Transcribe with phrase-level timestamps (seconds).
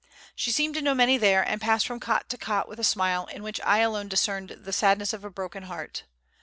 [0.35, 3.25] She seemed to know many there, and passed from cot to cot with a smile
[3.27, 6.05] in which I alone discerned the sadness of a broken heart.